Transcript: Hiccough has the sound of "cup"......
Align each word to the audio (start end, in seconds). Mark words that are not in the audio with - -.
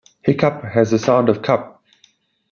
Hiccough 0.25 0.71
has 0.71 0.89
the 0.89 0.97
sound 0.97 1.29
of 1.29 1.43
"cup"...... 1.43 1.83